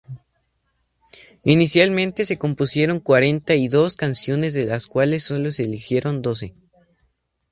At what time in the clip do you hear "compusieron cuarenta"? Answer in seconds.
2.39-3.53